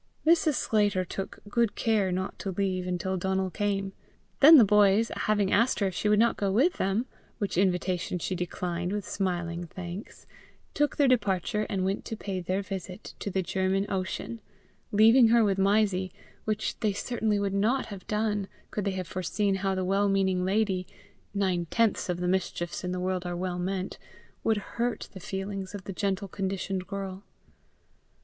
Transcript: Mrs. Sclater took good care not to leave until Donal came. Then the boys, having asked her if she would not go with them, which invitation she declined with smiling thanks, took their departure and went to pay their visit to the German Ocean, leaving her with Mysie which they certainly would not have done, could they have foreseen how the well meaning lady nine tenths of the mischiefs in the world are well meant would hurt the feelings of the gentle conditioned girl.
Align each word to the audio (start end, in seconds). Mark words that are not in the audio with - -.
Mrs. 0.25 0.55
Sclater 0.55 1.05
took 1.05 1.41
good 1.47 1.75
care 1.75 2.11
not 2.11 2.39
to 2.39 2.49
leave 2.49 2.87
until 2.87 3.17
Donal 3.17 3.51
came. 3.51 3.93
Then 4.39 4.57
the 4.57 4.65
boys, 4.65 5.11
having 5.15 5.51
asked 5.51 5.77
her 5.79 5.85
if 5.85 5.93
she 5.93 6.09
would 6.09 6.17
not 6.17 6.37
go 6.37 6.51
with 6.51 6.77
them, 6.79 7.05
which 7.37 7.55
invitation 7.55 8.17
she 8.17 8.33
declined 8.33 8.91
with 8.93 9.07
smiling 9.07 9.67
thanks, 9.67 10.25
took 10.73 10.95
their 10.97 11.07
departure 11.07 11.67
and 11.69 11.85
went 11.85 12.03
to 12.05 12.17
pay 12.17 12.39
their 12.39 12.63
visit 12.63 13.13
to 13.19 13.29
the 13.29 13.43
German 13.43 13.85
Ocean, 13.91 14.41
leaving 14.91 15.27
her 15.27 15.43
with 15.43 15.59
Mysie 15.59 16.11
which 16.45 16.79
they 16.79 16.93
certainly 16.93 17.37
would 17.37 17.53
not 17.53 17.85
have 17.85 18.07
done, 18.07 18.47
could 18.71 18.85
they 18.85 18.91
have 18.97 19.07
foreseen 19.07 19.53
how 19.57 19.75
the 19.75 19.85
well 19.85 20.09
meaning 20.09 20.43
lady 20.43 20.87
nine 21.35 21.67
tenths 21.67 22.09
of 22.09 22.19
the 22.19 22.27
mischiefs 22.27 22.83
in 22.83 22.91
the 22.91 22.99
world 22.99 23.23
are 23.23 23.37
well 23.37 23.59
meant 23.59 23.99
would 24.43 24.57
hurt 24.81 25.09
the 25.13 25.19
feelings 25.19 25.75
of 25.75 25.83
the 25.83 25.93
gentle 25.93 26.27
conditioned 26.27 26.87
girl. 26.87 27.23